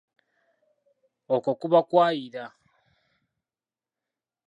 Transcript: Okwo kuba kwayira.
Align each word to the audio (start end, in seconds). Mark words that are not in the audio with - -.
Okwo 1.35 1.51
kuba 1.59 1.79
kwayira. 1.89 2.43